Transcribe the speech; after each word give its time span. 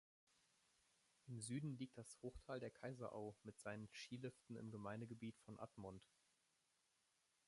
Im 1.27 1.39
Süden 1.41 1.77
liegt 1.77 1.95
das 1.95 2.17
Hochtal 2.23 2.59
der 2.59 2.71
Kaiserau 2.71 3.37
mit 3.43 3.59
seinen 3.59 3.87
Skiliften 3.91 4.55
im 4.55 4.71
Gemeindegebiet 4.71 5.37
von 5.41 5.59
Admont. 5.59 6.09